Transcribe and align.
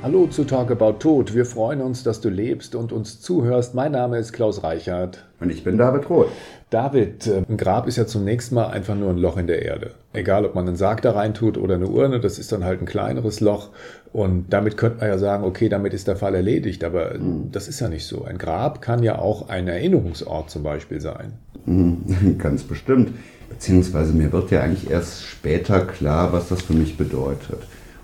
Hallo 0.00 0.28
zu 0.28 0.44
Talk 0.44 0.70
About 0.70 1.00
Tod. 1.00 1.34
Wir 1.34 1.44
freuen 1.44 1.80
uns, 1.80 2.04
dass 2.04 2.20
du 2.20 2.28
lebst 2.28 2.76
und 2.76 2.92
uns 2.92 3.20
zuhörst. 3.20 3.74
Mein 3.74 3.90
Name 3.90 4.18
ist 4.18 4.32
Klaus 4.32 4.62
Reichert. 4.62 5.24
Und 5.40 5.50
ich 5.50 5.64
bin 5.64 5.76
David 5.76 6.08
Roth. 6.08 6.28
David, 6.70 7.28
ein 7.48 7.56
Grab 7.56 7.88
ist 7.88 7.96
ja 7.96 8.06
zunächst 8.06 8.52
mal 8.52 8.68
einfach 8.68 8.94
nur 8.94 9.10
ein 9.10 9.18
Loch 9.18 9.36
in 9.38 9.48
der 9.48 9.62
Erde. 9.62 9.94
Egal, 10.12 10.46
ob 10.46 10.54
man 10.54 10.68
einen 10.68 10.76
Sarg 10.76 11.02
da 11.02 11.10
reintut 11.10 11.58
oder 11.58 11.74
eine 11.74 11.88
Urne, 11.88 12.20
das 12.20 12.38
ist 12.38 12.52
dann 12.52 12.64
halt 12.64 12.80
ein 12.80 12.86
kleineres 12.86 13.40
Loch. 13.40 13.70
Und 14.12 14.46
damit 14.50 14.76
könnte 14.76 14.98
man 14.98 15.08
ja 15.08 15.18
sagen, 15.18 15.42
okay, 15.42 15.68
damit 15.68 15.92
ist 15.92 16.06
der 16.06 16.16
Fall 16.16 16.36
erledigt. 16.36 16.84
Aber 16.84 17.14
mhm. 17.18 17.50
das 17.50 17.66
ist 17.66 17.80
ja 17.80 17.88
nicht 17.88 18.06
so. 18.06 18.22
Ein 18.22 18.38
Grab 18.38 18.80
kann 18.80 19.02
ja 19.02 19.18
auch 19.18 19.48
ein 19.48 19.66
Erinnerungsort 19.66 20.48
zum 20.48 20.62
Beispiel 20.62 21.00
sein. 21.00 21.32
Mhm, 21.66 22.36
ganz 22.38 22.62
bestimmt. 22.62 23.14
Beziehungsweise 23.48 24.12
mir 24.12 24.30
wird 24.30 24.52
ja 24.52 24.60
eigentlich 24.60 24.88
erst 24.88 25.24
später 25.24 25.80
klar, 25.80 26.32
was 26.32 26.48
das 26.48 26.62
für 26.62 26.74
mich 26.74 26.96
bedeutet. 26.96 27.58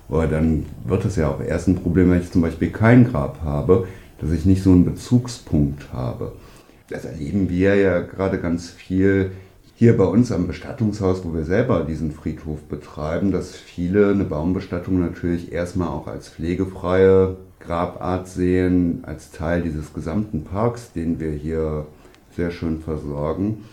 Aber 0.09 0.27
dann 0.27 0.65
wird 0.85 1.05
es 1.05 1.15
ja 1.15 1.29
auch 1.29 1.41
erst 1.41 1.67
ein 1.67 1.75
Problem, 1.75 2.11
wenn 2.11 2.21
ich 2.21 2.31
zum 2.31 2.41
Beispiel 2.41 2.69
kein 2.69 3.09
Grab 3.09 3.41
habe, 3.43 3.87
dass 4.19 4.31
ich 4.31 4.45
nicht 4.45 4.63
so 4.63 4.71
einen 4.71 4.85
Bezugspunkt 4.85 5.91
habe. 5.91 6.33
Das 6.89 7.05
erleben 7.05 7.49
wir 7.49 7.75
ja 7.75 8.01
gerade 8.01 8.39
ganz 8.39 8.69
viel 8.69 9.31
hier 9.77 9.97
bei 9.97 10.05
uns 10.05 10.31
am 10.31 10.47
Bestattungshaus, 10.47 11.25
wo 11.25 11.33
wir 11.33 11.43
selber 11.43 11.83
diesen 11.83 12.11
Friedhof 12.11 12.61
betreiben, 12.63 13.31
dass 13.31 13.55
viele 13.55 14.11
eine 14.11 14.23
Baumbestattung 14.23 15.01
natürlich 15.01 15.51
erstmal 15.51 15.89
auch 15.89 16.07
als 16.07 16.29
pflegefreie 16.29 17.35
Grabart 17.59 18.27
sehen, 18.27 19.03
als 19.03 19.31
Teil 19.31 19.63
dieses 19.63 19.93
gesamten 19.93 20.43
Parks, 20.43 20.93
den 20.93 21.19
wir 21.19 21.31
hier 21.31 21.87
sehr 22.35 22.51
schön 22.51 22.79
versorgen. 22.79 23.65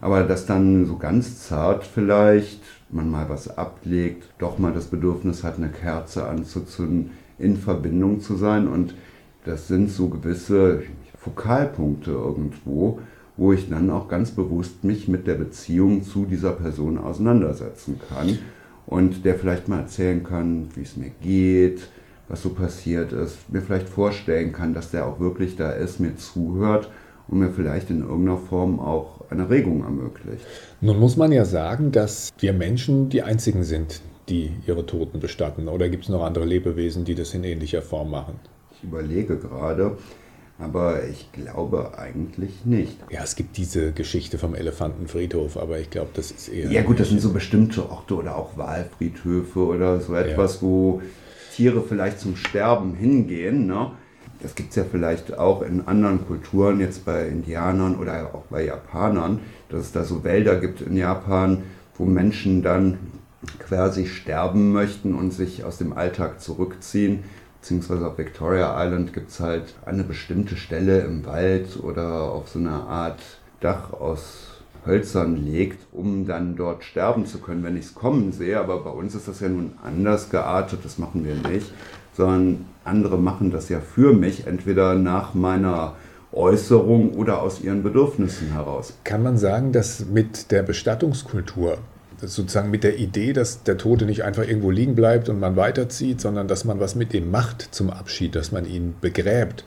Aber 0.00 0.22
dass 0.22 0.46
dann 0.46 0.86
so 0.86 0.96
ganz 0.96 1.46
zart 1.46 1.84
vielleicht 1.84 2.62
man 2.92 3.10
mal 3.10 3.28
was 3.28 3.56
ablegt, 3.56 4.24
doch 4.38 4.58
mal 4.58 4.72
das 4.72 4.86
Bedürfnis 4.86 5.42
hat, 5.44 5.56
eine 5.56 5.68
Kerze 5.68 6.26
anzuzünden, 6.26 7.10
in 7.38 7.56
Verbindung 7.56 8.20
zu 8.20 8.36
sein. 8.36 8.68
Und 8.68 8.94
das 9.44 9.68
sind 9.68 9.90
so 9.90 10.08
gewisse 10.08 10.82
Fokalpunkte 11.18 12.10
irgendwo, 12.10 13.00
wo 13.36 13.52
ich 13.52 13.68
dann 13.68 13.90
auch 13.90 14.08
ganz 14.08 14.30
bewusst 14.30 14.84
mich 14.84 15.08
mit 15.08 15.26
der 15.26 15.34
Beziehung 15.34 16.02
zu 16.02 16.26
dieser 16.26 16.52
Person 16.52 16.98
auseinandersetzen 16.98 18.00
kann 18.08 18.38
und 18.86 19.24
der 19.24 19.36
vielleicht 19.36 19.68
mal 19.68 19.80
erzählen 19.80 20.22
kann, 20.22 20.68
wie 20.74 20.82
es 20.82 20.96
mir 20.96 21.10
geht, 21.22 21.88
was 22.28 22.42
so 22.42 22.50
passiert 22.50 23.12
ist, 23.12 23.50
mir 23.50 23.62
vielleicht 23.62 23.88
vorstellen 23.88 24.52
kann, 24.52 24.74
dass 24.74 24.90
der 24.90 25.06
auch 25.06 25.20
wirklich 25.20 25.56
da 25.56 25.70
ist, 25.70 26.00
mir 26.00 26.16
zuhört 26.16 26.90
und 27.28 27.38
mir 27.38 27.50
vielleicht 27.50 27.90
in 27.90 28.02
irgendeiner 28.02 28.38
Form 28.38 28.80
auch 28.80 29.21
eine 29.32 29.50
Regung 29.50 29.82
ermöglicht. 29.82 30.46
Nun 30.80 30.98
muss 30.98 31.16
man 31.16 31.32
ja 31.32 31.44
sagen, 31.44 31.92
dass 31.92 32.32
wir 32.38 32.52
Menschen 32.52 33.08
die 33.08 33.22
einzigen 33.22 33.64
sind, 33.64 34.00
die 34.28 34.52
ihre 34.66 34.86
Toten 34.86 35.20
bestatten. 35.20 35.68
Oder 35.68 35.88
gibt 35.88 36.04
es 36.04 36.08
noch 36.08 36.22
andere 36.22 36.44
Lebewesen, 36.44 37.04
die 37.04 37.14
das 37.14 37.34
in 37.34 37.44
ähnlicher 37.44 37.82
Form 37.82 38.10
machen? 38.10 38.34
Ich 38.76 38.84
überlege 38.84 39.36
gerade, 39.36 39.96
aber 40.58 41.04
ich 41.04 41.30
glaube 41.32 41.98
eigentlich 41.98 42.64
nicht. 42.64 42.96
Ja, 43.10 43.22
es 43.22 43.36
gibt 43.36 43.56
diese 43.56 43.92
Geschichte 43.92 44.38
vom 44.38 44.54
Elefantenfriedhof, 44.54 45.56
aber 45.56 45.78
ich 45.80 45.90
glaube, 45.90 46.10
das 46.14 46.30
ist 46.30 46.48
eher. 46.48 46.70
Ja, 46.70 46.82
gut, 46.82 47.00
das 47.00 47.08
sind 47.08 47.20
so 47.20 47.32
bestimmte 47.32 47.90
Orte 47.90 48.14
oder 48.14 48.36
auch 48.36 48.56
Wahlfriedhöfe 48.56 49.58
oder 49.58 50.00
so 50.00 50.14
etwas, 50.14 50.56
ja. 50.56 50.62
wo 50.62 51.02
Tiere 51.54 51.82
vielleicht 51.82 52.20
zum 52.20 52.36
Sterben 52.36 52.94
hingehen. 52.94 53.66
Ne? 53.66 53.92
Das 54.42 54.56
gibt 54.56 54.70
es 54.70 54.76
ja 54.76 54.84
vielleicht 54.90 55.38
auch 55.38 55.62
in 55.62 55.86
anderen 55.86 56.26
Kulturen, 56.26 56.80
jetzt 56.80 57.04
bei 57.04 57.28
Indianern 57.28 57.96
oder 57.96 58.34
auch 58.34 58.42
bei 58.50 58.64
Japanern, 58.64 59.38
dass 59.68 59.82
es 59.82 59.92
da 59.92 60.02
so 60.02 60.24
Wälder 60.24 60.56
gibt 60.56 60.80
in 60.80 60.96
Japan, 60.96 61.62
wo 61.96 62.04
Menschen 62.04 62.62
dann 62.62 62.98
quasi 63.60 64.06
sterben 64.06 64.72
möchten 64.72 65.14
und 65.14 65.32
sich 65.32 65.64
aus 65.64 65.78
dem 65.78 65.92
Alltag 65.92 66.40
zurückziehen. 66.40 67.22
Beziehungsweise 67.60 68.08
auf 68.08 68.18
Victoria 68.18 68.84
Island 68.84 69.12
gibt 69.12 69.30
es 69.30 69.38
halt 69.38 69.74
eine 69.84 70.02
bestimmte 70.02 70.56
Stelle 70.56 71.02
im 71.02 71.24
Wald 71.24 71.78
oder 71.80 72.22
auf 72.22 72.48
so 72.48 72.58
einer 72.58 72.88
Art 72.88 73.20
Dach 73.60 73.92
aus 73.92 74.51
Hölzern 74.84 75.36
legt, 75.36 75.86
um 75.92 76.26
dann 76.26 76.56
dort 76.56 76.84
sterben 76.84 77.26
zu 77.26 77.38
können, 77.38 77.62
wenn 77.62 77.76
ich 77.76 77.86
es 77.86 77.94
kommen 77.94 78.32
sehe. 78.32 78.58
Aber 78.58 78.82
bei 78.82 78.90
uns 78.90 79.14
ist 79.14 79.28
das 79.28 79.40
ja 79.40 79.48
nun 79.48 79.72
anders 79.84 80.30
geartet, 80.30 80.80
das 80.84 80.98
machen 80.98 81.24
wir 81.24 81.34
nicht 81.50 81.72
sondern 82.16 82.66
andere 82.84 83.18
machen 83.18 83.50
das 83.50 83.68
ja 83.68 83.80
für 83.80 84.12
mich, 84.12 84.46
entweder 84.46 84.94
nach 84.94 85.34
meiner 85.34 85.94
Äußerung 86.32 87.14
oder 87.14 87.42
aus 87.42 87.60
ihren 87.60 87.82
Bedürfnissen 87.82 88.52
heraus. 88.52 88.94
Kann 89.04 89.22
man 89.22 89.36
sagen, 89.36 89.72
dass 89.72 90.06
mit 90.06 90.50
der 90.50 90.62
Bestattungskultur, 90.62 91.78
sozusagen 92.20 92.70
mit 92.70 92.84
der 92.84 92.98
Idee, 92.98 93.32
dass 93.32 93.62
der 93.64 93.78
Tote 93.78 94.06
nicht 94.06 94.24
einfach 94.24 94.46
irgendwo 94.46 94.70
liegen 94.70 94.94
bleibt 94.94 95.28
und 95.28 95.40
man 95.40 95.56
weiterzieht, 95.56 96.20
sondern 96.20 96.48
dass 96.48 96.64
man 96.64 96.80
was 96.80 96.94
mit 96.94 97.12
ihm 97.14 97.30
macht 97.30 97.68
zum 97.72 97.90
Abschied, 97.90 98.34
dass 98.34 98.52
man 98.52 98.64
ihn 98.64 98.94
begräbt, 99.00 99.64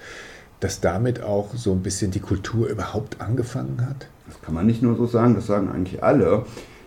dass 0.65 0.81
damit 0.81 1.21
auch 1.21 1.53
so 1.53 1.73
ein 1.73 1.83
bisschen 1.83 2.09
die 2.09 2.19
Kultur 2.19 2.67
überhaupt 2.67 3.21
angefangen 3.21 3.85
hat? 3.87 4.07
Das 4.25 4.41
kann 4.41 4.55
man 4.55 4.65
nicht 4.65 4.81
nur 4.81 4.95
so 4.95 5.05
sagen, 5.05 5.35
das 5.35 5.45
sagen 5.45 5.69
eigentlich 5.69 6.03
alle, 6.03 6.43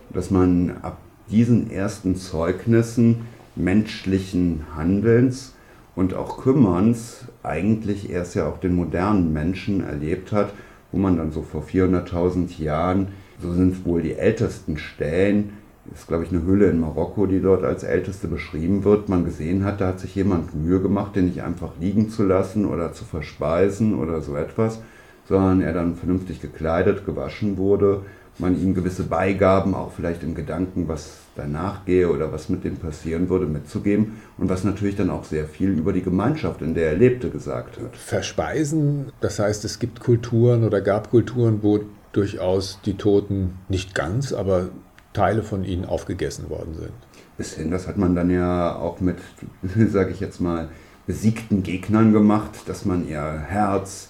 dass 0.09 0.31
man 0.31 0.79
ab 0.81 0.97
diesen 1.31 1.71
ersten 1.71 2.17
Zeugnissen 2.17 3.21
menschlichen 3.55 4.65
Handelns 4.75 5.53
und 5.95 6.13
auch 6.13 6.43
Kümmerns 6.43 7.23
eigentlich 7.41 8.09
erst 8.09 8.35
ja 8.35 8.49
auch 8.49 8.57
den 8.57 8.75
modernen 8.75 9.31
Menschen 9.31 9.81
erlebt 9.81 10.33
hat, 10.33 10.51
wo 10.91 10.97
man 10.97 11.15
dann 11.15 11.31
so 11.31 11.41
vor 11.41 11.63
400.000 11.63 12.61
Jahren, 12.61 13.07
so 13.41 13.53
sind 13.53 13.85
wohl 13.85 14.01
die 14.01 14.15
ältesten 14.15 14.77
Stellen, 14.77 15.53
ist 15.93 16.07
glaube 16.07 16.23
ich 16.23 16.31
eine 16.31 16.43
Höhle 16.43 16.69
in 16.69 16.79
Marokko, 16.79 17.25
die 17.25 17.41
dort 17.41 17.63
als 17.63 17.83
älteste 17.83 18.27
beschrieben 18.27 18.83
wird, 18.83 19.09
man 19.09 19.25
gesehen 19.25 19.63
hat, 19.63 19.81
da 19.81 19.87
hat 19.87 19.99
sich 19.99 20.15
jemand 20.15 20.55
Mühe 20.55 20.81
gemacht, 20.81 21.15
den 21.15 21.25
nicht 21.25 21.43
einfach 21.43 21.71
liegen 21.79 22.09
zu 22.09 22.23
lassen 22.23 22.65
oder 22.65 22.93
zu 22.93 23.05
verspeisen 23.05 23.97
oder 23.97 24.21
so 24.21 24.35
etwas, 24.35 24.79
sondern 25.27 25.61
er 25.61 25.73
dann 25.73 25.95
vernünftig 25.95 26.41
gekleidet, 26.41 27.05
gewaschen 27.05 27.57
wurde, 27.57 28.01
man 28.39 28.59
ihm 28.59 28.73
gewisse 28.73 29.03
Beigaben, 29.03 29.73
auch 29.75 29.91
vielleicht 29.91 30.23
im 30.23 30.33
Gedanken, 30.33 30.87
was 30.87 31.17
danach 31.35 31.85
gehe 31.85 32.09
oder 32.09 32.31
was 32.31 32.49
mit 32.49 32.63
dem 32.63 32.77
passieren 32.77 33.29
würde, 33.29 33.45
mitzugeben. 33.45 34.21
Und 34.37 34.49
was 34.49 34.63
natürlich 34.63 34.95
dann 34.95 35.09
auch 35.09 35.25
sehr 35.25 35.45
viel 35.45 35.69
über 35.69 35.93
die 35.93 36.01
Gemeinschaft, 36.01 36.61
in 36.61 36.73
der 36.73 36.91
er 36.91 36.97
lebte, 36.97 37.29
gesagt 37.29 37.77
hat. 37.77 37.95
Verspeisen, 37.95 39.11
das 39.19 39.39
heißt, 39.39 39.65
es 39.65 39.79
gibt 39.79 39.99
Kulturen 39.99 40.63
oder 40.63 40.81
gab 40.81 41.09
Kulturen, 41.09 41.59
wo 41.61 41.81
durchaus 42.11 42.79
die 42.85 42.95
Toten 42.95 43.55
nicht 43.67 43.93
ganz, 43.93 44.33
aber 44.33 44.69
Teile 45.13 45.43
von 45.43 45.63
ihnen 45.63 45.85
aufgegessen 45.85 46.49
worden 46.49 46.75
sind. 46.75 46.93
Bis 47.37 47.53
hin, 47.53 47.71
das 47.71 47.87
hat 47.87 47.97
man 47.97 48.15
dann 48.15 48.29
ja 48.29 48.75
auch 48.75 48.99
mit, 48.99 49.17
sage 49.89 50.11
ich 50.11 50.19
jetzt 50.19 50.39
mal, 50.39 50.69
besiegten 51.07 51.63
Gegnern 51.63 52.13
gemacht, 52.13 52.51
dass 52.67 52.85
man 52.85 53.07
ihr 53.07 53.43
Herz, 53.47 54.09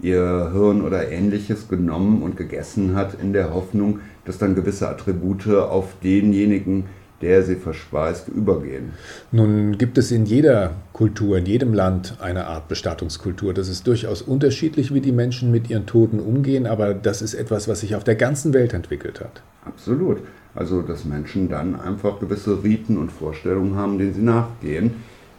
ihr 0.00 0.50
Hirn 0.52 0.82
oder 0.82 1.10
ähnliches 1.10 1.68
genommen 1.68 2.22
und 2.22 2.36
gegessen 2.36 2.94
hat, 2.94 3.14
in 3.20 3.32
der 3.32 3.52
Hoffnung, 3.52 4.00
dass 4.24 4.38
dann 4.38 4.54
gewisse 4.54 4.88
Attribute 4.88 5.48
auf 5.48 5.96
denjenigen, 6.02 6.84
der 7.22 7.42
sie 7.42 7.56
verspeist, 7.56 8.28
übergehen. 8.28 8.92
Nun 9.32 9.78
gibt 9.78 9.98
es 9.98 10.10
in 10.10 10.26
jeder 10.26 10.72
Kultur, 10.92 11.38
in 11.38 11.46
jedem 11.46 11.72
Land 11.72 12.16
eine 12.20 12.46
Art 12.46 12.68
Bestattungskultur. 12.68 13.54
Das 13.54 13.68
ist 13.68 13.86
durchaus 13.86 14.22
unterschiedlich, 14.22 14.92
wie 14.92 15.00
die 15.00 15.12
Menschen 15.12 15.50
mit 15.50 15.70
ihren 15.70 15.86
Toten 15.86 16.20
umgehen, 16.20 16.66
aber 16.66 16.94
das 16.94 17.22
ist 17.22 17.34
etwas, 17.34 17.68
was 17.68 17.80
sich 17.80 17.94
auf 17.94 18.04
der 18.04 18.16
ganzen 18.16 18.52
Welt 18.52 18.74
entwickelt 18.74 19.20
hat. 19.20 19.42
Absolut. 19.64 20.18
Also, 20.54 20.82
dass 20.82 21.04
Menschen 21.04 21.48
dann 21.48 21.78
einfach 21.78 22.18
gewisse 22.20 22.62
Riten 22.62 22.96
und 22.96 23.12
Vorstellungen 23.12 23.76
haben, 23.76 23.98
denen 23.98 24.14
sie 24.14 24.22
nachgehen 24.22 24.92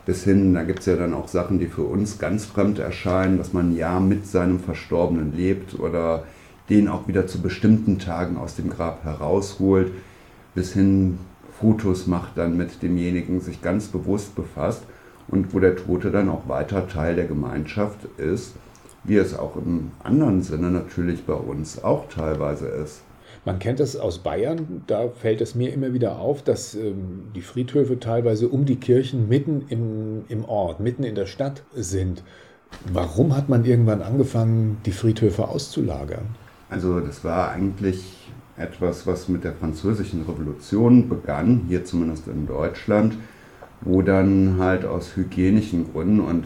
bis 0.08 0.24
hin, 0.24 0.54
da 0.54 0.64
gibt 0.64 0.80
es 0.80 0.86
ja 0.86 0.96
dann 0.96 1.14
auch 1.14 1.28
Sachen, 1.28 1.60
die 1.60 1.68
für 1.68 1.84
uns 1.84 2.18
ganz 2.18 2.46
fremd 2.46 2.80
erscheinen, 2.80 3.38
dass 3.38 3.52
man 3.52 3.76
ja 3.76 4.00
mit 4.00 4.26
seinem 4.26 4.62
Verstorbenen 4.62 5.36
lebt 5.36 5.78
oder 5.78 6.24
den 6.70 6.88
auch 6.88 7.10
wieder 7.10 7.28
zu 7.28 7.42
bestimmten 7.42 8.00
Tagen 8.00 8.38
aus 8.38 8.56
dem 8.56 8.70
Grab 8.70 9.04
herausholt, 9.04 9.92
bis 10.56 10.72
hin 10.72 11.20
Fotos 11.60 12.08
macht 12.08 12.38
dann 12.38 12.56
mit 12.58 12.82
demjenigen, 12.84 13.40
sich 13.40 13.62
ganz 13.62 13.88
bewusst 13.88 14.36
befasst 14.36 14.84
und 15.28 15.54
wo 15.54 15.60
der 15.60 15.76
Tote 15.76 16.12
dann 16.12 16.30
auch 16.30 16.48
weiter 16.48 16.88
Teil 16.88 17.16
der 17.16 17.26
Gemeinschaft 17.26 18.06
ist, 18.18 18.54
wie 19.04 19.18
es 19.18 19.38
auch 19.38 19.56
im 19.56 19.92
anderen 20.04 20.42
Sinne 20.44 20.70
natürlich 20.70 21.26
bei 21.26 21.34
uns 21.34 21.84
auch 21.84 22.10
teilweise 22.10 22.68
ist. 22.68 23.02
Man 23.46 23.60
kennt 23.60 23.80
das 23.80 23.96
aus 23.96 24.20
Bayern, 24.20 24.84
da 24.88 25.10
fällt 25.10 25.42
es 25.42 25.56
mir 25.56 25.74
immer 25.74 25.94
wieder 25.94 26.20
auf, 26.20 26.42
dass 26.42 26.76
ähm, 26.76 27.30
die 27.36 27.42
Friedhöfe 27.42 28.00
teilweise 28.00 28.50
um 28.50 28.66
die 28.66 28.76
Kirchen 28.76 29.30
mitten 29.30 29.66
im, 29.70 30.26
im 30.28 30.46
Ort, 30.46 30.80
mitten 30.80 31.04
in 31.04 31.16
der 31.16 31.28
Stadt 31.28 31.64
sind. 31.74 32.24
Warum 32.92 33.36
hat 33.36 33.48
man 33.48 33.64
irgendwann 33.64 34.02
angefangen, 34.02 34.78
die 34.86 34.92
Friedhöfe 34.92 35.48
auszulagern? 35.48 36.36
Also 36.70 37.00
das 37.00 37.24
war 37.24 37.52
eigentlich 37.52 38.30
etwas, 38.58 39.06
was 39.06 39.30
mit 39.30 39.44
der 39.44 39.54
französischen 39.54 40.24
Revolution 40.24 41.10
begann, 41.10 41.66
hier 41.68 41.86
zumindest 41.86 42.28
in 42.28 42.48
Deutschland, 42.48 43.18
wo 43.82 44.02
dann 44.02 44.58
halt 44.60 44.86
aus 44.86 45.16
hygienischen 45.16 45.92
Gründen 45.92 46.20
und 46.20 46.46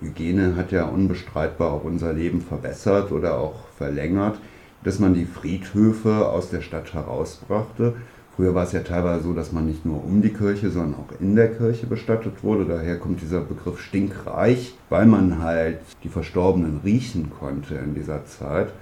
Hygiene 0.00 0.56
hat 0.56 0.72
ja 0.72 0.84
unbestreitbar 0.86 1.72
auch 1.72 1.84
unser 1.84 2.12
Leben 2.12 2.40
verbessert 2.40 3.12
oder 3.12 3.38
auch 3.38 3.68
verlängert, 3.76 4.38
dass 4.82 4.98
man 4.98 5.14
die 5.14 5.24
Friedhöfe 5.24 6.28
aus 6.28 6.50
der 6.50 6.60
Stadt 6.60 6.92
herausbrachte, 6.92 7.94
Früher 8.36 8.52
war 8.52 8.64
es 8.64 8.72
ja 8.72 8.80
teilweise 8.80 9.22
so, 9.22 9.32
dass 9.32 9.52
man 9.52 9.66
nicht 9.66 9.86
nur 9.86 10.02
um 10.04 10.20
die 10.20 10.32
Kirche, 10.32 10.68
sondern 10.70 10.94
auch 10.94 11.20
in 11.20 11.36
der 11.36 11.54
Kirche 11.54 11.86
bestattet 11.86 12.42
wurde. 12.42 12.64
Daher 12.64 12.98
kommt 12.98 13.22
dieser 13.22 13.40
Begriff 13.40 13.80
stinkreich, 13.80 14.74
weil 14.88 15.06
man 15.06 15.40
halt 15.40 15.78
die 16.02 16.08
Verstorbenen 16.08 16.80
riechen 16.84 17.30
konnte 17.30 17.76
in 17.76 17.94
dieser 17.94 18.24
Zeit. 18.24 18.72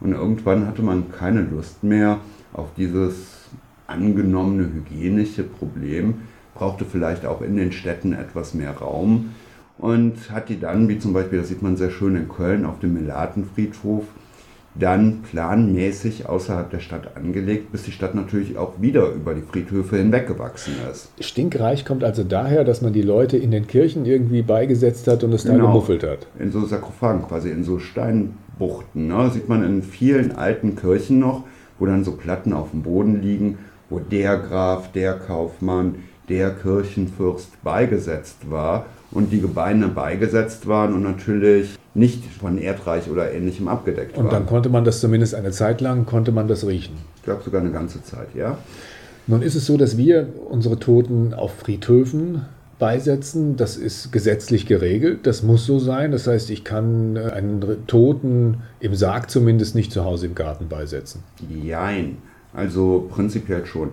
Und 0.00 0.12
irgendwann 0.12 0.66
hatte 0.66 0.82
man 0.82 1.10
keine 1.12 1.42
Lust 1.42 1.84
mehr 1.84 2.18
auf 2.52 2.68
dieses 2.76 3.48
angenommene 3.86 4.64
hygienische 4.72 5.42
Problem, 5.42 6.14
brauchte 6.54 6.84
vielleicht 6.84 7.26
auch 7.26 7.42
in 7.42 7.56
den 7.56 7.72
Städten 7.72 8.12
etwas 8.12 8.54
mehr 8.54 8.72
Raum 8.72 9.30
und 9.78 10.30
hat 10.30 10.48
die 10.48 10.60
dann, 10.60 10.88
wie 10.88 10.98
zum 10.98 11.12
Beispiel, 11.12 11.38
das 11.38 11.48
sieht 11.48 11.62
man 11.62 11.76
sehr 11.76 11.90
schön 11.90 12.16
in 12.16 12.28
Köln 12.28 12.64
auf 12.64 12.78
dem 12.80 12.94
Melatenfriedhof, 12.94 14.04
dann 14.74 15.22
planmäßig 15.22 16.28
außerhalb 16.28 16.70
der 16.70 16.78
Stadt 16.78 17.16
angelegt, 17.16 17.72
bis 17.72 17.82
die 17.82 17.90
Stadt 17.90 18.14
natürlich 18.14 18.56
auch 18.56 18.74
wieder 18.80 19.10
über 19.10 19.34
die 19.34 19.42
Friedhöfe 19.42 19.96
hinweggewachsen 19.96 20.74
ist. 20.90 21.10
Stinkreich 21.18 21.84
kommt 21.84 22.04
also 22.04 22.22
daher, 22.22 22.62
dass 22.62 22.80
man 22.80 22.92
die 22.92 23.02
Leute 23.02 23.36
in 23.36 23.50
den 23.50 23.66
Kirchen 23.66 24.06
irgendwie 24.06 24.42
beigesetzt 24.42 25.08
hat 25.08 25.24
und 25.24 25.32
es 25.32 25.42
genau, 25.42 25.56
da 25.56 25.62
gemuffelt 25.64 26.04
hat. 26.04 26.26
In 26.38 26.52
so 26.52 26.64
Sarkophagen, 26.64 27.26
quasi 27.26 27.50
in 27.50 27.64
so 27.64 27.80
Steinbuchten. 28.60 29.08
Ne? 29.08 29.30
Sieht 29.32 29.48
man 29.48 29.64
in 29.64 29.82
vielen 29.82 30.32
alten 30.32 30.76
Kirchen 30.76 31.18
noch, 31.18 31.44
wo 31.78 31.86
dann 31.86 32.04
so 32.04 32.12
Platten 32.12 32.52
auf 32.52 32.70
dem 32.70 32.82
Boden 32.82 33.22
liegen, 33.22 33.58
wo 33.88 33.98
der 33.98 34.38
Graf, 34.38 34.92
der 34.92 35.14
Kaufmann, 35.14 35.96
der 36.28 36.50
Kirchenfürst 36.50 37.62
beigesetzt 37.64 38.50
war 38.50 38.86
und 39.10 39.32
die 39.32 39.40
Gebeine 39.40 39.88
beigesetzt 39.88 40.68
waren 40.68 40.94
und 40.94 41.02
natürlich 41.02 41.76
nicht 41.94 42.24
von 42.24 42.56
Erdreich 42.58 43.10
oder 43.10 43.32
ähnlichem 43.32 43.66
abgedeckt 43.66 44.16
waren. 44.16 44.26
Und 44.26 44.32
dann 44.32 44.46
konnte 44.46 44.68
man 44.68 44.84
das 44.84 45.00
zumindest 45.00 45.34
eine 45.34 45.50
Zeit 45.50 45.80
lang, 45.80 46.06
konnte 46.06 46.30
man 46.30 46.46
das 46.46 46.64
riechen. 46.66 46.94
Ich 47.16 47.22
glaube 47.22 47.42
sogar 47.42 47.60
eine 47.60 47.72
ganze 47.72 48.04
Zeit, 48.04 48.28
ja. 48.36 48.58
Nun 49.26 49.42
ist 49.42 49.56
es 49.56 49.66
so, 49.66 49.76
dass 49.76 49.96
wir 49.96 50.28
unsere 50.48 50.78
Toten 50.78 51.34
auf 51.34 51.52
Friedhöfen 51.54 52.42
beisetzen. 52.80 53.56
Das 53.56 53.76
ist 53.76 54.10
gesetzlich 54.10 54.66
geregelt. 54.66 55.20
Das 55.26 55.44
muss 55.44 55.64
so 55.64 55.78
sein. 55.78 56.10
Das 56.10 56.26
heißt, 56.26 56.50
ich 56.50 56.64
kann 56.64 57.14
äh, 57.14 57.30
einen 57.30 57.86
Toten 57.86 58.62
im 58.80 58.96
Sarg 58.96 59.30
zumindest 59.30 59.76
nicht 59.76 59.92
zu 59.92 60.04
Hause 60.04 60.26
im 60.26 60.34
Garten 60.34 60.68
beisetzen. 60.68 61.22
Jein. 61.48 62.18
Also 62.52 63.08
prinzipiell 63.08 63.64
schon. 63.66 63.90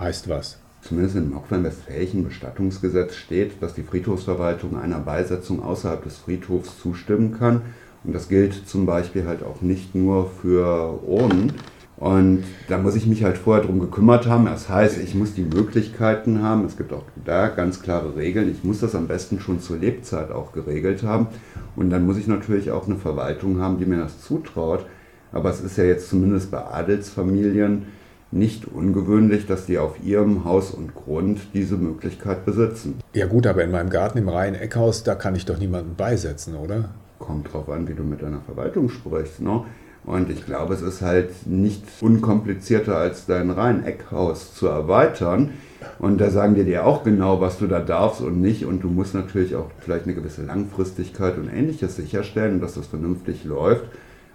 Heißt 0.00 0.28
was? 0.28 0.58
zumindest 0.86 1.16
im 1.16 1.30
nordrhein-westfälischen 1.30 2.24
Bestattungsgesetz 2.24 3.16
steht, 3.16 3.60
dass 3.60 3.74
die 3.74 3.82
Friedhofsverwaltung 3.82 4.76
einer 4.76 5.00
Beisetzung 5.00 5.62
außerhalb 5.62 6.02
des 6.04 6.16
Friedhofs 6.18 6.78
zustimmen 6.80 7.36
kann. 7.36 7.62
Und 8.04 8.14
das 8.14 8.28
gilt 8.28 8.68
zum 8.68 8.86
Beispiel 8.86 9.26
halt 9.26 9.42
auch 9.42 9.62
nicht 9.62 9.94
nur 9.94 10.30
für 10.30 11.02
Urnen. 11.04 11.54
Und 11.98 12.44
da 12.68 12.76
muss 12.76 12.94
ich 12.94 13.06
mich 13.06 13.24
halt 13.24 13.38
vorher 13.38 13.64
drum 13.64 13.80
gekümmert 13.80 14.26
haben. 14.26 14.44
Das 14.44 14.68
heißt, 14.68 14.98
ich 14.98 15.14
muss 15.14 15.32
die 15.32 15.44
Möglichkeiten 15.44 16.42
haben. 16.42 16.66
Es 16.66 16.76
gibt 16.76 16.92
auch 16.92 17.04
da 17.24 17.48
ganz 17.48 17.82
klare 17.82 18.16
Regeln. 18.16 18.50
Ich 18.50 18.64
muss 18.64 18.80
das 18.80 18.94
am 18.94 19.08
besten 19.08 19.40
schon 19.40 19.60
zur 19.60 19.78
Lebzeit 19.78 20.30
auch 20.30 20.52
geregelt 20.52 21.02
haben. 21.02 21.28
Und 21.74 21.88
dann 21.90 22.04
muss 22.04 22.18
ich 22.18 22.26
natürlich 22.26 22.70
auch 22.70 22.86
eine 22.86 22.96
Verwaltung 22.96 23.60
haben, 23.60 23.78
die 23.78 23.86
mir 23.86 23.98
das 23.98 24.20
zutraut. 24.20 24.84
Aber 25.32 25.48
es 25.50 25.60
ist 25.60 25.78
ja 25.78 25.84
jetzt 25.84 26.08
zumindest 26.10 26.50
bei 26.50 26.64
Adelsfamilien 26.64 27.86
nicht 28.30 28.66
ungewöhnlich, 28.66 29.46
dass 29.46 29.66
die 29.66 29.78
auf 29.78 30.02
ihrem 30.04 30.44
Haus 30.44 30.72
und 30.72 30.94
Grund 30.94 31.40
diese 31.54 31.76
Möglichkeit 31.76 32.44
besitzen. 32.44 32.98
Ja 33.14 33.26
gut, 33.26 33.46
aber 33.46 33.64
in 33.64 33.70
meinem 33.70 33.88
Garten 33.88 34.18
im 34.18 34.28
Reihen-Eckhaus, 34.28 35.04
da 35.04 35.14
kann 35.14 35.34
ich 35.34 35.46
doch 35.46 35.58
niemanden 35.58 35.94
beisetzen, 35.94 36.56
oder? 36.56 36.90
Kommt 37.18 37.52
drauf 37.52 37.70
an, 37.70 37.88
wie 37.88 37.94
du 37.94 38.02
mit 38.02 38.22
deiner 38.22 38.40
Verwaltung 38.40 38.90
sprichst. 38.90 39.40
Ne? 39.40 39.62
Und 40.06 40.30
ich 40.30 40.46
glaube, 40.46 40.72
es 40.72 40.82
ist 40.82 41.02
halt 41.02 41.46
nicht 41.46 41.82
unkomplizierter, 42.00 42.96
als 42.96 43.26
dein 43.26 43.50
Reihen-Eckhaus 43.50 44.54
zu 44.54 44.68
erweitern. 44.68 45.50
Und 45.98 46.20
da 46.20 46.30
sagen 46.30 46.54
dir 46.54 46.86
auch 46.86 47.02
genau, 47.02 47.40
was 47.40 47.58
du 47.58 47.66
da 47.66 47.80
darfst 47.80 48.20
und 48.20 48.40
nicht. 48.40 48.64
Und 48.64 48.84
du 48.84 48.88
musst 48.88 49.14
natürlich 49.14 49.56
auch 49.56 49.66
vielleicht 49.80 50.04
eine 50.04 50.14
gewisse 50.14 50.44
Langfristigkeit 50.44 51.36
und 51.38 51.48
ähnliches 51.52 51.96
sicherstellen, 51.96 52.60
dass 52.60 52.74
das 52.74 52.86
vernünftig 52.86 53.44
läuft. 53.44 53.84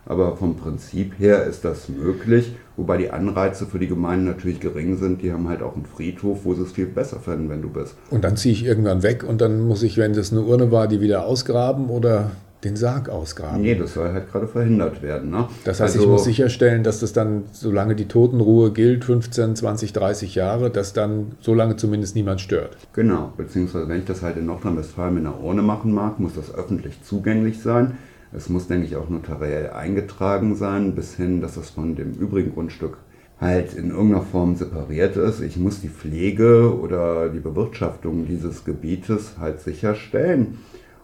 Aber 0.05 0.35
vom 0.35 0.57
Prinzip 0.57 1.13
her 1.19 1.45
ist 1.45 1.63
das 1.63 1.87
möglich, 1.87 2.55
wobei 2.75 2.97
die 2.97 3.11
Anreize 3.11 3.65
für 3.65 3.79
die 3.79 3.87
Gemeinden 3.87 4.25
natürlich 4.25 4.59
gering 4.59 4.97
sind. 4.97 5.21
Die 5.21 5.31
haben 5.31 5.47
halt 5.47 5.61
auch 5.61 5.75
einen 5.75 5.85
Friedhof, 5.85 6.39
wo 6.43 6.53
sie 6.53 6.63
es 6.63 6.71
viel 6.71 6.87
besser 6.87 7.19
finden, 7.19 7.49
wenn 7.49 7.61
du 7.61 7.69
bist. 7.69 7.95
Und 8.09 8.23
dann 8.23 8.35
ziehe 8.35 8.53
ich 8.53 8.65
irgendwann 8.65 9.03
weg 9.03 9.23
und 9.23 9.39
dann 9.39 9.61
muss 9.61 9.83
ich, 9.83 9.97
wenn 9.97 10.13
das 10.13 10.31
eine 10.31 10.41
Urne 10.41 10.71
war, 10.71 10.87
die 10.87 11.01
wieder 11.01 11.25
ausgraben 11.25 11.89
oder 11.89 12.31
den 12.63 12.75
Sarg 12.75 13.09
ausgraben. 13.09 13.61
Nee, 13.61 13.75
das 13.75 13.93
soll 13.95 14.11
halt 14.13 14.31
gerade 14.31 14.47
verhindert 14.47 15.01
werden. 15.01 15.31
Ne? 15.31 15.47
Das 15.63 15.79
heißt, 15.79 15.95
also, 15.95 16.05
ich 16.05 16.11
muss 16.11 16.23
sicherstellen, 16.23 16.83
dass 16.83 16.99
das 16.99 17.13
dann, 17.13 17.43
solange 17.51 17.95
die 17.95 18.07
Totenruhe 18.07 18.71
gilt, 18.71 19.03
15, 19.05 19.55
20, 19.55 19.93
30 19.93 20.35
Jahre, 20.35 20.69
dass 20.69 20.93
dann 20.93 21.33
so 21.39 21.53
lange 21.53 21.75
zumindest 21.75 22.15
niemand 22.15 22.41
stört. 22.41 22.77
Genau, 22.93 23.33
beziehungsweise 23.35 23.87
wenn 23.87 23.99
ich 23.99 24.05
das 24.05 24.21
halt 24.21 24.37
in 24.37 24.45
Nordrhein-Westfalen 24.45 25.15
mit 25.15 25.25
einer 25.25 25.39
Urne 25.41 25.61
machen 25.61 25.91
mag, 25.93 26.19
muss 26.19 26.35
das 26.35 26.53
öffentlich 26.53 27.01
zugänglich 27.03 27.61
sein. 27.61 27.97
Es 28.33 28.47
muss, 28.47 28.67
denke 28.67 28.85
ich, 28.85 28.95
auch 28.95 29.09
notariell 29.09 29.71
eingetragen 29.71 30.55
sein, 30.55 30.95
bis 30.95 31.15
hin, 31.15 31.41
dass 31.41 31.55
das 31.55 31.71
von 31.71 31.95
dem 31.95 32.13
übrigen 32.13 32.53
Grundstück 32.53 32.97
halt 33.41 33.73
in 33.73 33.89
irgendeiner 33.89 34.21
Form 34.21 34.55
separiert 34.55 35.17
ist. 35.17 35.41
Ich 35.41 35.57
muss 35.57 35.81
die 35.81 35.89
Pflege 35.89 36.79
oder 36.79 37.29
die 37.29 37.39
Bewirtschaftung 37.39 38.27
dieses 38.27 38.63
Gebietes 38.63 39.33
halt 39.39 39.59
sicherstellen. 39.61 40.59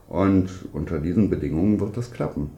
Und 0.09 0.49
unter 0.73 0.99
diesen 0.99 1.29
Bedingungen 1.29 1.79
wird 1.79 1.97
das 1.97 2.11
klappen. 2.11 2.51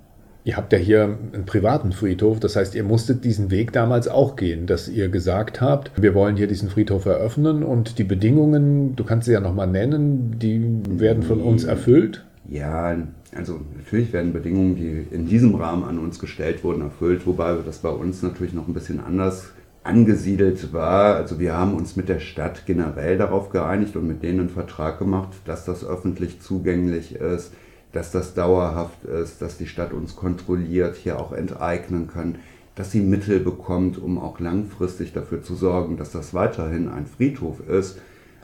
Ihr 0.46 0.56
habt 0.56 0.72
ja 0.72 0.80
hier 0.80 1.18
einen 1.34 1.46
privaten 1.46 1.92
Friedhof, 1.92 2.40
das 2.40 2.56
heißt, 2.56 2.74
ihr 2.74 2.84
musstet 2.84 3.26
diesen 3.26 3.52
Weg 3.52 3.74
damals 3.74 4.08
auch 4.08 4.36
gehen, 4.36 4.68
dass 4.68 4.88
ihr 4.88 5.10
gesagt 5.10 5.60
habt, 5.60 5.92
wir 6.02 6.16
wollen 6.16 6.38
hier 6.38 6.48
diesen 6.48 6.70
Friedhof 6.70 7.06
eröffnen 7.06 7.62
und 7.62 8.00
die 8.00 8.06
Bedingungen, 8.06 8.96
du 8.96 9.04
kannst 9.04 9.26
sie 9.26 9.34
ja 9.34 9.42
nochmal 9.42 9.68
nennen, 9.68 10.40
die 10.40 10.82
werden 10.88 11.24
von 11.24 11.42
uns 11.42 11.66
erfüllt. 11.66 12.26
Ja, 12.48 12.98
also 13.36 13.60
natürlich 13.76 14.14
werden 14.14 14.32
Bedingungen, 14.32 14.76
die 14.76 15.06
in 15.12 15.28
diesem 15.28 15.54
Rahmen 15.56 15.84
an 15.84 16.00
uns 16.00 16.20
gestellt 16.20 16.64
wurden, 16.64 16.82
erfüllt, 16.82 17.28
wobei 17.28 17.58
das 17.64 17.80
bei 17.80 17.90
uns 17.90 18.24
natürlich 18.24 18.54
noch 18.54 18.68
ein 18.68 18.74
bisschen 18.74 19.02
anders 19.02 19.52
angesiedelt 19.90 20.72
war. 20.72 21.16
Also 21.16 21.40
wir 21.40 21.58
haben 21.58 21.74
uns 21.74 21.96
mit 21.96 22.10
der 22.10 22.20
Stadt 22.20 22.66
generell 22.66 23.18
darauf 23.18 23.50
geeinigt 23.50 23.96
und 23.96 24.08
mit 24.08 24.22
denen 24.24 24.42
einen 24.42 24.50
Vertrag 24.50 25.00
gemacht, 25.00 25.30
dass 25.46 25.66
das 25.66 25.84
öffentlich 25.84 26.42
zugänglich 26.42 27.16
ist, 27.16 27.54
dass 27.92 28.12
das 28.12 28.36
dauerhaft 28.36 29.04
ist, 29.06 29.42
dass 29.42 29.58
die 29.58 29.68
Stadt 29.68 29.94
uns 29.94 30.16
kontrolliert, 30.16 30.96
hier 30.96 31.20
auch 31.20 31.32
enteignen 31.32 32.08
kann, 32.08 32.36
dass 32.76 32.92
sie 32.92 33.02
Mittel 33.02 33.40
bekommt, 33.40 33.98
um 33.98 34.20
auch 34.20 34.40
langfristig 34.40 35.12
dafür 35.12 35.42
zu 35.42 35.56
sorgen, 35.56 35.98
dass 35.98 36.12
das 36.12 36.34
weiterhin 36.34 36.88
ein 36.88 37.08
Friedhof 37.08 37.68
ist 37.68 38.00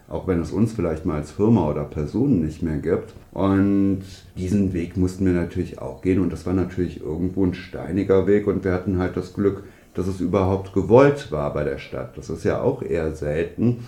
auch 0.08 0.28
wenn 0.28 0.40
es 0.40 0.52
uns 0.52 0.74
vielleicht 0.74 1.06
mal 1.06 1.16
als 1.16 1.32
Firma 1.32 1.70
oder 1.70 1.84
Personen 1.84 2.44
nicht 2.44 2.62
mehr 2.62 2.78
gibt. 2.78 3.14
Und 3.32 4.04
diesen 4.38 4.74
Weg 4.74 4.98
mussten 4.98 5.26
wir 5.26 5.34
natürlich 5.34 5.82
auch 5.82 6.02
gehen 6.02 6.20
und 6.20 6.32
das 6.32 6.46
war 6.46 6.54
natürlich 6.54 7.02
irgendwo 7.02 7.46
ein 7.46 7.54
steiniger 7.54 8.28
Weg 8.28 8.48
und 8.48 8.64
wir 8.64 8.72
hatten 8.72 9.00
halt 9.00 9.18
das 9.18 9.34
Glück, 9.34 9.64
dass 9.96 10.08
es 10.08 10.20
überhaupt 10.20 10.74
gewollt 10.74 11.32
war 11.32 11.54
bei 11.54 11.64
der 11.64 11.78
Stadt. 11.78 12.18
Das 12.18 12.30
ist 12.30 12.44
ja 12.44 12.62
auch 12.62 12.82
eher 12.82 13.16
selten. 13.16 13.86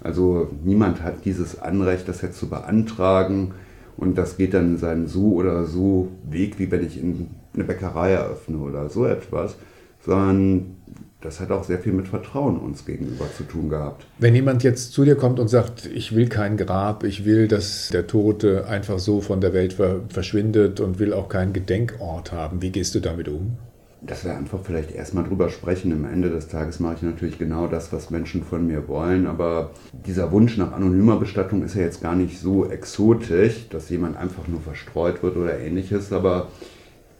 Also 0.00 0.48
niemand 0.64 1.02
hat 1.02 1.24
dieses 1.24 1.60
Anrecht, 1.60 2.08
das 2.08 2.22
jetzt 2.22 2.38
zu 2.38 2.48
beantragen 2.48 3.52
und 3.96 4.16
das 4.16 4.38
geht 4.38 4.54
dann 4.54 4.72
in 4.72 4.78
seinen 4.78 5.08
so 5.08 5.34
oder 5.34 5.66
so 5.66 6.08
Weg, 6.24 6.58
wie 6.58 6.70
wenn 6.70 6.86
ich 6.86 6.98
in 6.98 7.28
eine 7.54 7.64
Bäckerei 7.64 8.12
eröffne 8.12 8.58
oder 8.58 8.88
so 8.88 9.04
etwas, 9.04 9.56
sondern 10.00 10.76
das 11.20 11.38
hat 11.38 11.50
auch 11.50 11.64
sehr 11.64 11.78
viel 11.78 11.92
mit 11.92 12.08
Vertrauen 12.08 12.58
uns 12.58 12.86
gegenüber 12.86 13.26
zu 13.36 13.42
tun 13.44 13.68
gehabt. 13.68 14.06
Wenn 14.18 14.34
jemand 14.34 14.62
jetzt 14.62 14.92
zu 14.92 15.04
dir 15.04 15.16
kommt 15.16 15.38
und 15.38 15.48
sagt, 15.48 15.84
ich 15.84 16.14
will 16.14 16.28
kein 16.28 16.56
Grab, 16.56 17.04
ich 17.04 17.26
will, 17.26 17.46
dass 17.46 17.90
der 17.92 18.06
Tote 18.06 18.66
einfach 18.66 18.98
so 18.98 19.20
von 19.20 19.42
der 19.42 19.52
Welt 19.52 19.76
verschwindet 20.08 20.80
und 20.80 20.98
will 20.98 21.12
auch 21.12 21.28
keinen 21.28 21.52
Gedenkort 21.52 22.32
haben, 22.32 22.62
wie 22.62 22.70
gehst 22.70 22.94
du 22.94 23.00
damit 23.00 23.28
um? 23.28 23.58
Dass 24.02 24.24
wir 24.24 24.34
einfach 24.34 24.60
vielleicht 24.62 24.92
erstmal 24.92 25.24
drüber 25.24 25.50
sprechen. 25.50 25.92
Am 25.92 26.04
Ende 26.04 26.30
des 26.30 26.48
Tages 26.48 26.80
mache 26.80 26.94
ich 26.96 27.02
natürlich 27.02 27.38
genau 27.38 27.66
das, 27.66 27.92
was 27.92 28.10
Menschen 28.10 28.42
von 28.42 28.66
mir 28.66 28.88
wollen. 28.88 29.26
Aber 29.26 29.72
dieser 30.06 30.32
Wunsch 30.32 30.56
nach 30.56 30.72
anonymer 30.72 31.16
Bestattung 31.16 31.62
ist 31.62 31.74
ja 31.74 31.82
jetzt 31.82 32.02
gar 32.02 32.16
nicht 32.16 32.40
so 32.40 32.66
exotisch, 32.66 33.68
dass 33.68 33.90
jemand 33.90 34.16
einfach 34.16 34.48
nur 34.48 34.60
verstreut 34.60 35.22
wird 35.22 35.36
oder 35.36 35.58
ähnliches. 35.58 36.12
Aber 36.12 36.48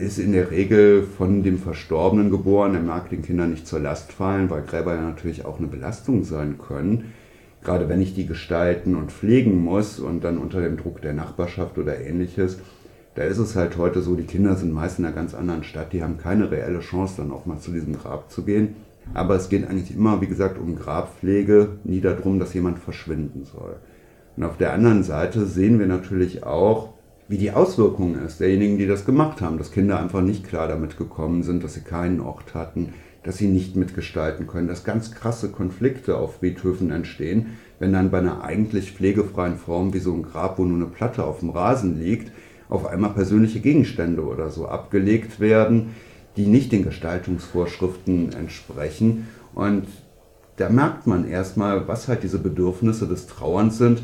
ist 0.01 0.19
in 0.19 0.33
der 0.33 0.51
Regel 0.51 1.03
von 1.03 1.43
dem 1.43 1.59
Verstorbenen 1.59 2.31
geboren. 2.31 2.75
Er 2.75 2.81
mag 2.81 3.11
den 3.11 3.23
Kindern 3.23 3.51
nicht 3.51 3.67
zur 3.67 3.81
Last 3.81 4.13
fallen, 4.13 4.49
weil 4.49 4.63
Gräber 4.63 4.95
ja 4.95 5.03
natürlich 5.03 5.45
auch 5.45 5.59
eine 5.59 5.67
Belastung 5.69 6.25
sein 6.25 6.57
können. 6.59 7.13
Gerade 7.63 7.91
wenn 7.91 8.01
ich 8.01 8.15
die 8.15 8.27
gestalten 8.27 8.97
und 8.97 9.13
pflegen 9.13 9.63
muss 9.63 9.99
und 9.99 10.25
dann 10.25 10.39
unter 10.39 10.63
dem 10.63 10.79
Druck 10.79 11.03
der 11.03 11.13
Nachbarschaft 11.13 11.77
oder 11.77 12.01
ähnliches, 12.01 12.59
da 13.21 13.27
ist 13.27 13.37
es 13.37 13.55
halt 13.55 13.77
heute 13.77 14.01
so, 14.01 14.15
die 14.15 14.25
Kinder 14.25 14.57
sind 14.57 14.73
meist 14.73 14.99
in 14.99 15.05
einer 15.05 15.15
ganz 15.15 15.35
anderen 15.35 15.63
Stadt, 15.63 15.93
die 15.93 16.03
haben 16.03 16.17
keine 16.17 16.51
reelle 16.51 16.81
Chance, 16.81 17.17
dann 17.19 17.33
auch 17.33 17.45
mal 17.45 17.59
zu 17.59 17.71
diesem 17.71 17.93
Grab 17.93 18.31
zu 18.31 18.45
gehen. 18.45 18.77
Aber 19.13 19.35
es 19.35 19.51
geht 19.51 19.69
eigentlich 19.69 19.95
immer, 19.95 20.23
wie 20.23 20.27
gesagt, 20.27 20.59
um 20.59 20.75
Grabpflege, 20.75 21.69
nie 21.85 22.01
darum, 22.01 22.39
dass 22.39 22.55
jemand 22.55 22.79
verschwinden 22.79 23.45
soll. 23.45 23.77
Und 24.39 24.45
auf 24.45 24.57
der 24.57 24.73
anderen 24.73 25.03
Seite 25.03 25.45
sehen 25.45 25.79
wir 25.79 25.87
natürlich 25.87 26.45
auch, 26.45 26.95
wie 27.29 27.37
die 27.37 27.51
Auswirkung 27.51 28.15
ist 28.15 28.41
derjenigen, 28.41 28.79
die 28.79 28.87
das 28.87 29.05
gemacht 29.05 29.43
haben, 29.43 29.59
dass 29.59 29.71
Kinder 29.71 30.01
einfach 30.01 30.23
nicht 30.23 30.49
klar 30.49 30.67
damit 30.67 30.97
gekommen 30.97 31.43
sind, 31.43 31.63
dass 31.63 31.75
sie 31.75 31.83
keinen 31.83 32.21
Ort 32.21 32.55
hatten, 32.55 32.95
dass 33.23 33.37
sie 33.37 33.49
nicht 33.49 33.77
mitgestalten 33.77 34.47
können, 34.47 34.67
dass 34.67 34.83
ganz 34.83 35.13
krasse 35.13 35.51
Konflikte 35.51 36.17
auf 36.17 36.37
Friedhöfen 36.37 36.91
entstehen, 36.91 37.59
wenn 37.81 37.93
dann 37.93 38.11
bei 38.11 38.19
einer 38.19 38.43
eigentlich 38.43 38.93
pflegefreien 38.93 39.59
Form 39.59 39.93
wie 39.93 39.99
so 39.99 40.15
ein 40.15 40.23
Grab, 40.23 40.59
wo 40.59 40.65
nur 40.65 40.79
eine 40.79 40.87
Platte 40.87 41.25
auf 41.25 41.41
dem 41.41 41.51
Rasen 41.51 42.01
liegt, 42.01 42.33
auf 42.71 42.87
einmal 42.87 43.11
persönliche 43.11 43.61
Gegenstände 43.61 44.25
oder 44.25 44.51
so 44.51 44.67
abgelegt 44.67 45.41
werden, 45.41 45.95
die 46.37 46.47
nicht 46.47 46.73
den 46.73 46.85
Gestaltungsvorschriften 46.85 48.33
entsprechen. 48.33 49.27
Und 49.55 49.87
da 50.57 50.71
merkt 50.71 51.07
man 51.07 51.29
erstmal, 51.29 51.89
was 51.89 52.09
halt 52.09 52.23
diese 52.23 52.39
Bedürfnisse 52.39 53.07
des 53.07 53.27
Trauerns 53.27 53.79
sind 53.79 54.01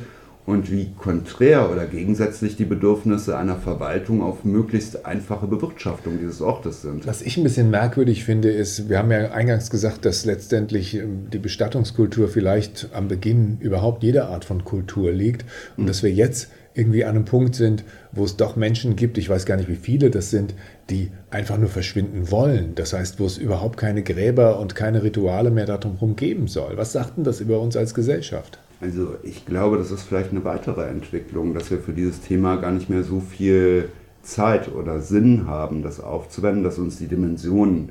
und 0.47 0.71
wie 0.71 0.93
konträr 0.97 1.71
oder 1.71 1.87
gegensätzlich 1.87 2.57
die 2.57 2.65
Bedürfnisse 2.65 3.37
einer 3.37 3.57
Verwaltung 3.57 4.23
auf 4.23 4.45
möglichst 4.45 5.05
einfache 5.05 5.47
Bewirtschaftung 5.49 6.19
dieses 6.19 6.41
Ortes 6.41 6.83
sind. 6.83 7.07
Was 7.07 7.21
ich 7.21 7.37
ein 7.37 7.43
bisschen 7.43 7.69
merkwürdig 7.69 8.25
finde, 8.25 8.51
ist, 8.51 8.89
wir 8.89 8.99
haben 8.99 9.11
ja 9.11 9.33
eingangs 9.33 9.71
gesagt, 9.71 10.05
dass 10.05 10.25
letztendlich 10.25 10.95
ähm, 10.95 11.29
die 11.33 11.39
Bestattungskultur 11.39 12.29
vielleicht 12.29 12.89
am 12.93 13.09
Beginn 13.09 13.59
überhaupt 13.61 14.05
jeder 14.05 14.29
Art 14.29 14.45
von 14.45 14.65
Kultur 14.65 15.11
liegt 15.11 15.45
und 15.77 15.85
mhm. 15.85 15.89
dass 15.89 16.03
wir 16.03 16.13
jetzt 16.13 16.49
irgendwie 16.77 17.05
an 17.05 17.17
einem 17.17 17.25
Punkt 17.25 17.55
sind, 17.55 17.85
wo 18.13 18.25
es 18.25 18.37
doch 18.37 18.55
Menschen 18.55 18.97
gibt, 18.97 19.19
ich 19.19 19.29
weiß 19.29 19.47
gar 19.47 19.57
nicht, 19.57 19.69
wie 19.69 19.77
viele 19.77 20.11
das 20.11 20.31
sind, 20.31 20.55
die 20.91 21.11
einfach 21.31 21.59
nur 21.59 21.71
verschwinden 21.71 22.31
wollen. 22.31 22.75
Das 22.75 22.93
heißt, 22.93 23.19
wo 23.19 23.25
es 23.25 23.39
überhaupt 23.39 23.79
keine 23.79 24.03
Gräber 24.03 24.61
und 24.61 24.75
keine 24.75 25.03
Rituale 25.03 25.51
mehr 25.51 25.67
darum 25.67 26.17
geben 26.17 26.49
soll. 26.49 26.77
Was 26.77 26.93
sagt 26.93 27.17
denn 27.17 27.25
das 27.25 27.41
über 27.41 27.61
uns 27.61 27.77
als 27.77 27.95
Gesellschaft? 27.95 28.59
Also 28.81 29.17
ich 29.23 29.47
glaube, 29.47 29.79
das 29.79 29.91
ist 29.91 30.03
vielleicht 30.03 30.33
eine 30.33 30.45
weitere 30.45 30.87
Entwicklung, 30.87 31.55
dass 31.55 31.71
wir 31.71 31.79
für 31.79 31.95
dieses 31.95 32.21
Thema 32.21 32.57
gar 32.57 32.73
nicht 32.73 32.91
mehr 32.91 33.03
so 33.03 33.21
viel 33.21 33.89
Zeit 34.23 34.73
oder 34.75 35.01
Sinn 35.01 35.47
haben, 35.47 35.83
das 35.83 36.01
aufzuwenden, 36.01 36.63
dass 36.63 36.79
uns 36.79 36.99
die 36.99 37.07
Dimensionen 37.07 37.91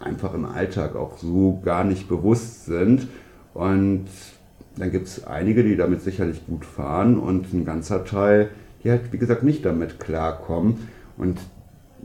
einfach 0.00 0.34
im 0.34 0.44
Alltag 0.44 0.96
auch 0.96 1.18
so 1.18 1.60
gar 1.64 1.84
nicht 1.84 2.08
bewusst 2.08 2.64
sind. 2.64 3.06
Und 3.54 4.06
dann 4.78 4.90
gibt 4.90 5.08
es 5.08 5.24
einige, 5.24 5.64
die 5.64 5.76
damit 5.76 6.02
sicherlich 6.02 6.46
gut 6.46 6.64
fahren 6.64 7.18
und 7.18 7.52
ein 7.52 7.64
ganzer 7.64 8.04
Teil, 8.04 8.50
die 8.82 8.90
halt, 8.90 9.12
wie 9.12 9.18
gesagt, 9.18 9.42
nicht 9.42 9.64
damit 9.64 10.00
klarkommen. 10.00 10.88
Und 11.16 11.38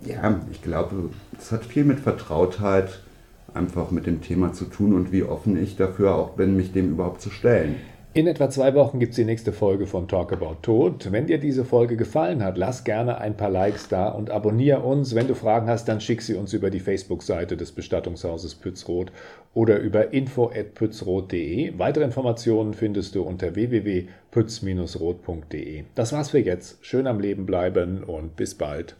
ja, 0.06 0.42
ich 0.51 0.62
glaube, 0.62 1.10
es 1.38 1.51
hat 1.51 1.65
viel 1.65 1.84
mit 1.84 2.00
Vertrautheit 2.00 3.01
einfach 3.53 3.92
mit 3.92 4.08
dem 4.08 4.22
Thema 4.22 4.53
zu 4.53 4.65
tun 4.65 4.94
und 4.94 5.12
wie 5.12 5.24
offen 5.24 5.62
ich 5.62 5.75
dafür 5.75 6.15
auch 6.15 6.32
bin, 6.32 6.58
mich 6.58 6.72
dem 6.72 6.92
überhaupt 6.92 7.22
zu 7.22 7.30
stellen. 7.30 7.75
In 8.15 8.27
etwa 8.27 8.48
zwei 8.48 8.75
Wochen 8.75 9.00
gibt 9.00 9.13
es 9.13 9.15
die 9.15 9.25
nächste 9.25 9.51
Folge 9.51 9.88
von 9.88 10.08
Talk 10.08 10.34
About 10.34 10.58
Tod. 10.62 11.12
Wenn 11.12 11.25
dir 11.25 11.39
diese 11.39 11.65
Folge 11.65 11.98
gefallen 11.98 12.43
hat, 12.43 12.60
lass 12.60 12.84
gerne 12.84 13.17
ein 13.17 13.36
paar 13.36 13.50
Likes 13.50 13.88
da 13.88 14.10
und 14.10 14.29
abonniere 14.29 14.82
uns. 14.82 15.15
Wenn 15.15 15.27
du 15.27 15.34
Fragen 15.34 15.67
hast, 15.67 15.88
dann 15.88 16.00
schick 16.00 16.22
sie 16.22 16.36
uns 16.36 16.53
über 16.53 16.70
die 16.70 16.79
Facebook-Seite 16.79 17.58
des 17.58 17.72
Bestattungshauses 17.72 18.53
Pützroth 18.53 19.12
oder 19.55 19.79
über 19.79 20.13
info.pützroth.de. 20.13 21.79
Weitere 21.79 22.03
Informationen 22.03 22.75
findest 22.75 23.15
du 23.15 23.24
unter 23.24 23.55
www.pütz-roth.de. 23.55 25.86
Das 25.96 26.13
war's 26.13 26.29
für 26.29 26.38
jetzt. 26.38 26.86
Schön 26.86 27.08
am 27.08 27.20
Leben 27.20 27.48
bleiben 27.48 28.03
und 28.03 28.36
bis 28.36 28.53
bald. 28.53 28.96